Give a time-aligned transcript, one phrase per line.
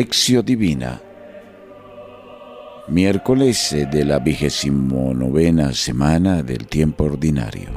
[0.00, 0.98] Lección Divina.
[2.88, 7.68] Miércoles de la vigésimo novena semana del tiempo ordinario.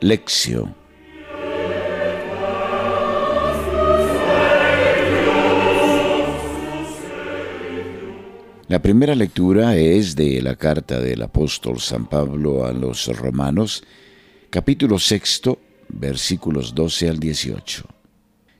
[0.00, 0.74] Lección.
[8.68, 13.82] La primera lectura es de la carta del apóstol San Pablo a los romanos,
[14.50, 15.58] capítulo sexto,
[15.92, 17.84] versículos 12 al 18.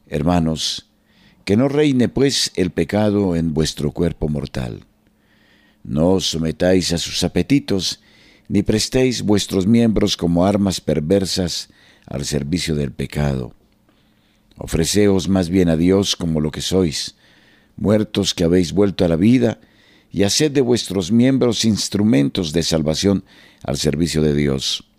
[0.08, 0.90] Hermanos,
[1.44, 4.84] que no reine pues el pecado en vuestro cuerpo mortal.
[5.82, 8.00] No os sometáis a sus apetitos,
[8.48, 11.70] ni prestéis vuestros miembros como armas perversas
[12.06, 13.54] al servicio del pecado.
[14.56, 17.16] Ofreceos más bien a Dios como lo que sois,
[17.76, 19.60] muertos que habéis vuelto a la vida,
[20.12, 23.24] y haced de vuestros miembros instrumentos de salvación
[23.62, 24.89] al servicio de Dios.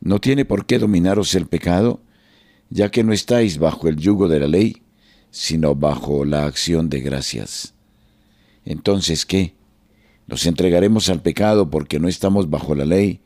[0.00, 2.00] No tiene por qué dominaros el pecado,
[2.70, 4.82] ya que no estáis bajo el yugo de la ley,
[5.30, 7.74] sino bajo la acción de gracias.
[8.64, 9.54] Entonces, ¿qué?
[10.26, 13.20] ¿Nos entregaremos al pecado porque no estamos bajo la ley,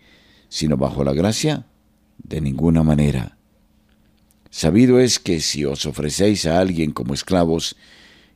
[0.49, 1.67] sino bajo la gracia?
[2.19, 3.37] De ninguna manera.
[4.51, 7.77] Sabido es que si os ofrecéis a alguien como esclavos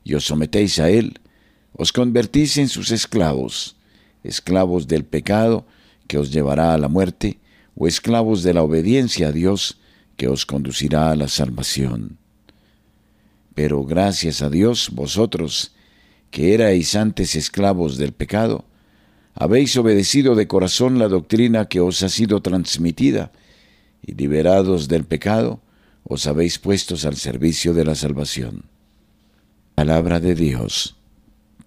[0.03, 1.19] y os sometéis a él,
[1.73, 3.77] os convertís en sus esclavos,
[4.23, 5.65] esclavos del pecado
[6.07, 7.39] que os llevará a la muerte,
[7.79, 9.79] o esclavos de la obediencia a Dios
[10.17, 12.17] que os conducirá a la salvación.
[13.55, 15.71] Pero gracias a Dios, vosotros,
[16.29, 18.65] que erais antes esclavos del pecado,
[19.33, 23.31] habéis obedecido de corazón la doctrina que os ha sido transmitida,
[24.05, 25.61] y liberados del pecado,
[26.03, 28.65] os habéis puestos al servicio de la salvación.
[29.75, 30.97] Palabra de Dios.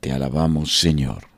[0.00, 1.31] Te alabamos, Señor.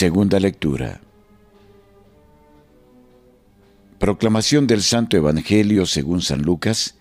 [0.00, 0.98] Segunda lectura.
[3.98, 6.96] Proclamación del Santo Evangelio según San Lucas,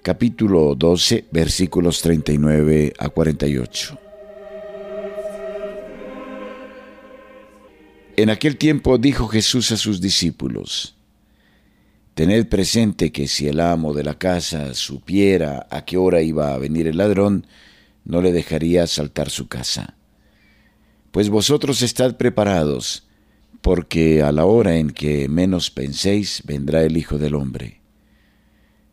[0.00, 3.98] capítulo 12, versículos 39 a 48.
[8.16, 10.96] En aquel tiempo dijo Jesús a sus discípulos,
[12.14, 16.58] Tened presente que si el amo de la casa supiera a qué hora iba a
[16.58, 17.46] venir el ladrón,
[18.06, 19.96] no le dejaría asaltar su casa.
[21.16, 23.04] Pues vosotros estad preparados,
[23.62, 27.80] porque a la hora en que menos penséis vendrá el Hijo del Hombre.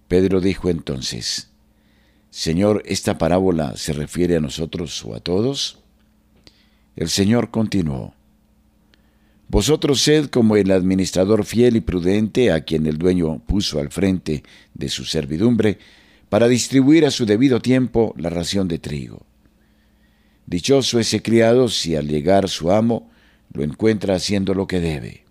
[0.08, 1.50] Pedro dijo entonces,
[2.30, 5.80] Señor, ¿esta parábola se refiere a nosotros o a todos?
[6.96, 8.14] El Señor continuó,
[9.50, 14.44] vosotros sed como el administrador fiel y prudente a quien el dueño puso al frente
[14.74, 15.78] de su servidumbre
[16.30, 19.26] para distribuir a su debido tiempo la ración de trigo.
[20.46, 23.10] Dichoso ese criado si al llegar su amo
[23.54, 25.24] lo encuentra haciendo lo que debe.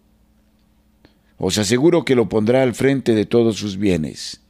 [1.39, 4.41] Os aseguro que lo pondrá al frente de todos sus bienes.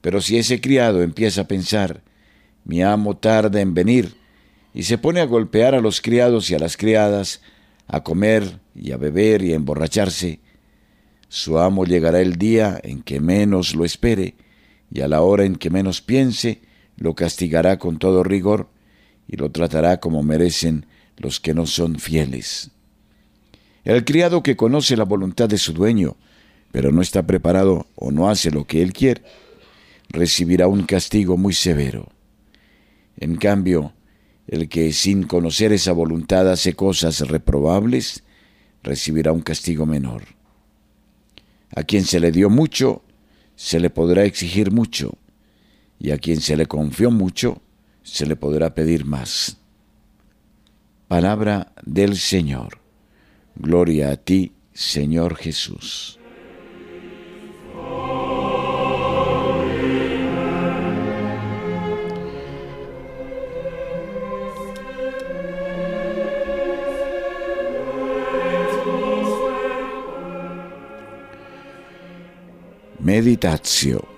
[0.00, 2.02] Pero si ese criado empieza a pensar,
[2.64, 4.14] mi amo tarda en venir,
[4.74, 7.42] y se pone a golpear a los criados y a las criadas,
[7.86, 10.40] a comer y a beber y a emborracharse,
[11.28, 14.34] su amo llegará el día en que menos lo espere,
[14.90, 16.62] y a la hora en que menos piense,
[16.96, 18.68] lo castigará con todo rigor,
[19.28, 22.70] y lo tratará como merecen los que no son fieles.
[23.84, 26.16] El criado que conoce la voluntad de su dueño,
[26.70, 29.22] pero no está preparado o no hace lo que él quiere,
[30.08, 32.08] recibirá un castigo muy severo.
[33.16, 33.92] En cambio,
[34.46, 38.22] el que sin conocer esa voluntad hace cosas reprobables,
[38.82, 40.22] recibirá un castigo menor.
[41.74, 43.02] A quien se le dio mucho,
[43.56, 45.14] se le podrá exigir mucho,
[45.98, 47.62] y a quien se le confió mucho,
[48.02, 49.56] se le podrá pedir más.
[51.08, 52.78] Palabra del Señor.
[53.54, 56.18] Gloria a ti, Señor Jesús.
[72.98, 74.11] Meditatio.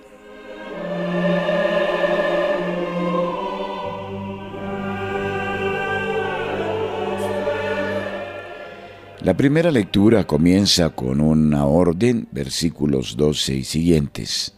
[9.25, 14.53] La primera lectura comienza con una orden, versículos 12 y siguientes.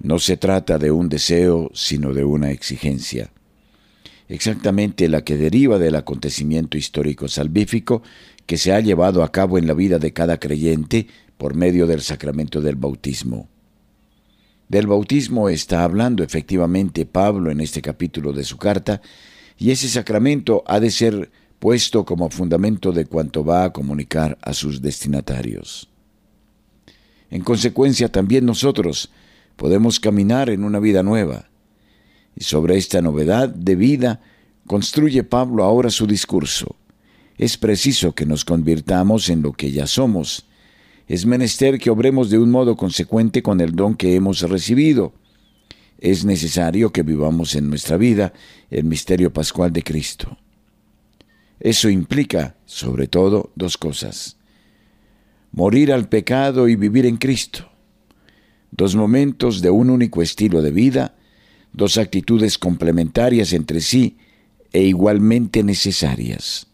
[0.00, 3.30] No se trata de un deseo, sino de una exigencia.
[4.26, 8.02] Exactamente la que deriva del acontecimiento histórico salvífico
[8.44, 11.06] que se ha llevado a cabo en la vida de cada creyente
[11.38, 13.48] por medio del sacramento del bautismo.
[14.68, 19.00] Del bautismo está hablando efectivamente Pablo en este capítulo de su carta,
[19.56, 24.52] y ese sacramento ha de ser puesto como fundamento de cuanto va a comunicar a
[24.52, 25.88] sus destinatarios.
[27.30, 29.10] En consecuencia, también nosotros
[29.54, 31.48] podemos caminar en una vida nueva.
[32.34, 34.20] Y sobre esta novedad de vida
[34.66, 36.74] construye Pablo ahora su discurso.
[37.38, 40.46] Es preciso que nos convirtamos en lo que ya somos.
[41.06, 45.12] Es menester que obremos de un modo consecuente con el don que hemos recibido
[46.00, 48.32] es necesario que vivamos en nuestra vida
[48.70, 50.38] el misterio pascual de Cristo.
[51.60, 54.38] Eso implica, sobre todo, dos cosas.
[55.52, 57.68] Morir al pecado y vivir en Cristo.
[58.70, 61.14] Dos momentos de un único estilo de vida,
[61.72, 64.16] dos actitudes complementarias entre sí
[64.72, 66.66] e igualmente necesarias.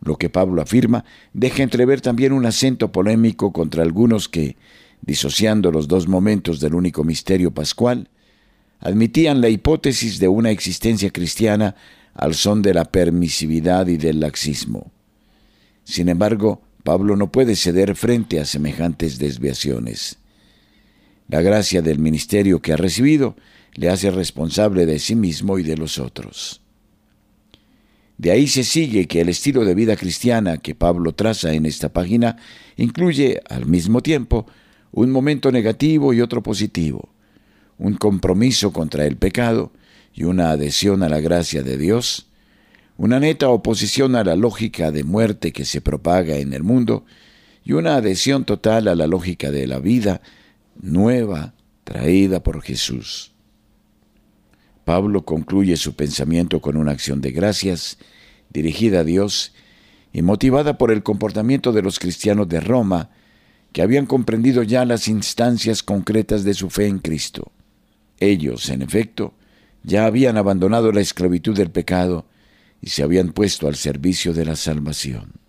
[0.00, 4.56] Lo que Pablo afirma deja entrever también un acento polémico contra algunos que,
[5.00, 8.10] disociando los dos momentos del único misterio pascual,
[8.80, 11.74] admitían la hipótesis de una existencia cristiana
[12.14, 14.92] al son de la permisividad y del laxismo.
[15.84, 20.18] Sin embargo, Pablo no puede ceder frente a semejantes desviaciones.
[21.28, 23.36] La gracia del ministerio que ha recibido
[23.74, 26.60] le hace responsable de sí mismo y de los otros.
[28.16, 31.92] De ahí se sigue que el estilo de vida cristiana que Pablo traza en esta
[31.92, 32.36] página
[32.76, 34.46] incluye al mismo tiempo
[34.92, 37.08] un momento negativo y otro positivo,
[37.78, 39.72] un compromiso contra el pecado
[40.14, 42.28] y una adhesión a la gracia de Dios,
[42.96, 47.04] una neta oposición a la lógica de muerte que se propaga en el mundo
[47.64, 50.22] y una adhesión total a la lógica de la vida
[50.80, 53.32] nueva traída por Jesús.
[54.84, 57.98] Pablo concluye su pensamiento con una acción de gracias
[58.50, 59.52] dirigida a Dios
[60.12, 63.10] y motivada por el comportamiento de los cristianos de Roma,
[63.72, 67.50] que habían comprendido ya las instancias concretas de su fe en Cristo.
[68.20, 69.34] Ellos, en efecto,
[69.84, 72.24] ya habían abandonado la esclavitud del pecado
[72.80, 75.44] y se habían puesto al servicio de la salvación.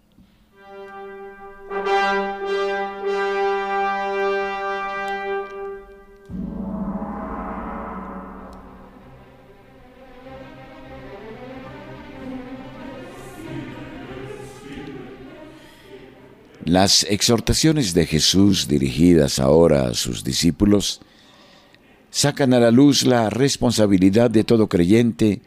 [16.66, 21.00] Las exhortaciones de Jesús dirigidas ahora a sus discípulos
[22.16, 25.42] sacan a la luz la responsabilidad de todo creyente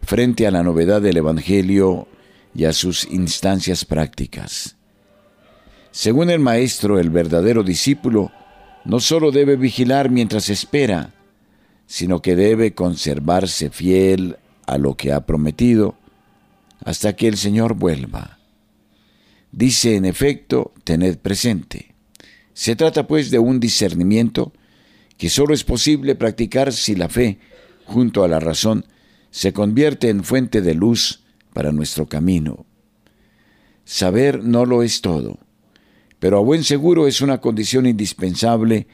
[0.00, 2.06] frente a la novedad del Evangelio
[2.54, 4.76] y a sus instancias prácticas.
[5.90, 8.30] Según el Maestro, el verdadero discípulo
[8.84, 11.14] no sólo debe vigilar mientras espera,
[11.88, 14.36] sino que debe conservarse fiel
[14.68, 15.96] a lo que ha prometido
[16.84, 18.38] hasta que el Señor vuelva.
[19.50, 21.96] Dice en efecto, tened presente.
[22.52, 24.52] Se trata pues de un discernimiento
[25.18, 27.38] que sólo es posible practicar si la fe,
[27.84, 28.84] junto a la razón,
[29.30, 32.66] se convierte en fuente de luz para nuestro camino.
[33.84, 35.38] Saber no lo es todo,
[36.18, 38.86] pero a buen seguro es una condición indispensable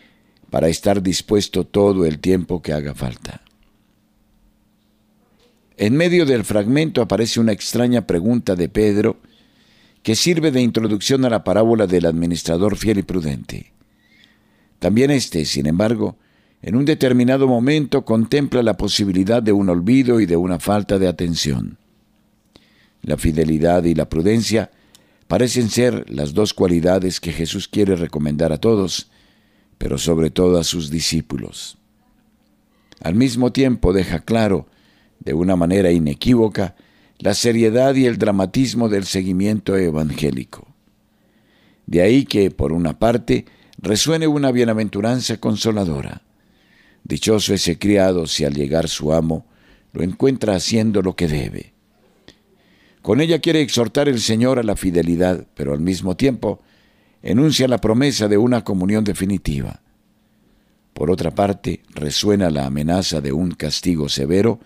[0.51, 3.43] para estar dispuesto todo el tiempo que haga falta.
[5.77, 9.17] En medio del fragmento aparece una extraña pregunta de Pedro,
[10.03, 13.73] que sirve de introducción a la parábola del administrador fiel y prudente.
[14.81, 16.17] También éste, sin embargo,
[16.63, 21.07] en un determinado momento contempla la posibilidad de un olvido y de una falta de
[21.07, 21.79] atención.
[23.03, 24.71] La fidelidad y la prudencia
[25.29, 29.11] parecen ser las dos cualidades que Jesús quiere recomendar a todos,
[29.79, 31.79] pero sobre todo a sus discípulos.
[33.01, 34.67] Al mismo tiempo deja claro,
[35.21, 36.75] de una manera inequívoca,
[37.19, 40.67] la seriedad y el dramatismo del seguimiento evangélico.
[41.87, 43.45] De ahí que, por una parte,
[43.81, 46.23] resuene una bienaventuranza consoladora.
[47.05, 49.47] Dichoso ese criado si al llegar su amo
[49.93, 51.73] lo encuentra haciendo lo que debe.
[53.03, 56.61] Con ella quiere exhortar el Señor a la fidelidad, pero al mismo tiempo
[57.23, 59.81] enuncia la promesa de una comunión definitiva.
[60.93, 64.61] Por otra parte, resuena la amenaza de un castigo severo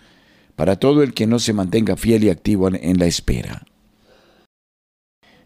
[0.55, 3.65] para todo el que no se mantenga fiel y activo en la espera.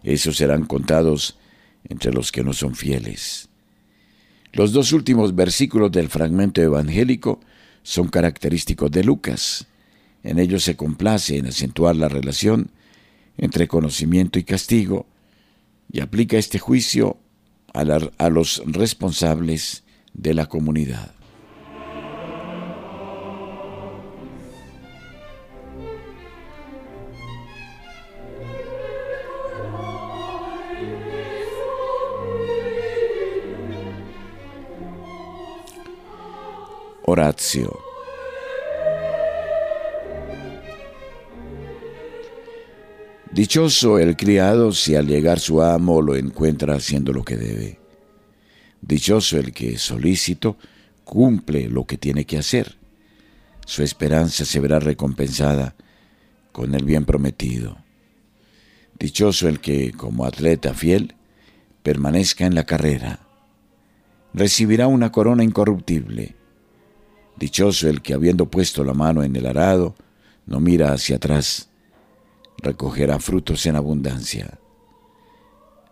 [0.02, 1.38] Esos serán contados
[1.84, 3.50] entre los que no son fieles.
[4.52, 7.40] Los dos últimos versículos del fragmento evangélico
[7.84, 9.68] son característicos de Lucas.
[10.24, 12.72] En ellos se complace en acentuar la relación
[13.38, 15.06] entre conocimiento y castigo
[15.92, 17.18] y aplica este juicio
[17.74, 17.82] a,
[18.18, 21.19] a los responsables de la comunidad.
[43.32, 47.80] Dichoso el criado si al llegar su amo lo encuentra haciendo lo que debe.
[48.82, 50.58] Dichoso el que, solícito,
[51.04, 52.78] cumple lo que tiene que hacer.
[53.66, 55.76] Su esperanza se verá recompensada
[56.52, 57.78] con el bien prometido.
[58.98, 61.16] Dichoso el que, como atleta fiel,
[61.84, 63.20] permanezca en la carrera.
[64.34, 66.39] Recibirá una corona incorruptible.
[67.40, 69.96] Dichoso el que, habiendo puesto la mano en el arado,
[70.46, 71.70] no mira hacia atrás.
[72.58, 74.60] Recogerá frutos en abundancia.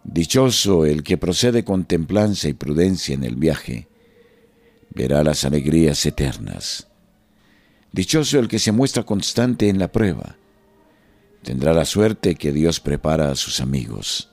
[0.04, 3.88] Dichoso el que procede con templanza y prudencia en el viaje.
[4.94, 6.88] Verá las alegrías eternas.
[7.94, 10.36] Dichoso el que se muestra constante en la prueba
[11.44, 14.30] tendrá la suerte que Dios prepara a sus amigos.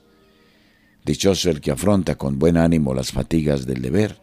[1.05, 4.19] Dichoso el que afronta con buen ánimo las fatigas del deber,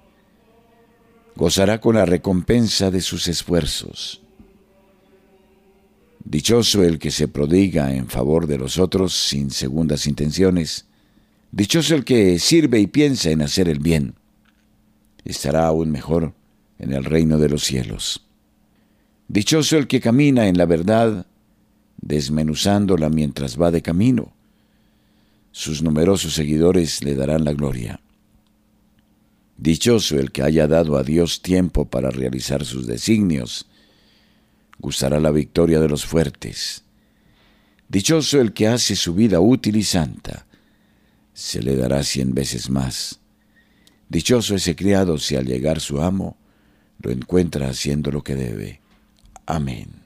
[1.37, 4.21] gozará con la recompensa de sus esfuerzos.
[6.25, 10.87] Dichoso el que se prodiga en favor de los otros sin segundas intenciones.
[11.51, 14.15] Dichoso el que sirve y piensa en hacer el bien.
[15.25, 16.33] Estará aún mejor
[16.79, 18.25] en el reino de los cielos.
[19.29, 21.27] Dichoso el que camina en la verdad
[22.01, 24.33] desmenuzándola mientras va de camino.
[25.53, 28.01] Sus numerosos seguidores le darán la gloria.
[29.63, 33.67] Dichoso el que haya dado a Dios tiempo para realizar sus designios,
[34.81, 36.83] gustará la victoria de los fuertes.
[37.89, 40.47] Dichoso el que hace su vida útil y santa,
[41.33, 43.21] se le dará cien veces más.
[44.09, 46.37] Dichoso ese criado si al llegar su amo
[46.99, 48.81] lo encuentra haciendo lo que debe.
[49.47, 50.02] Amén.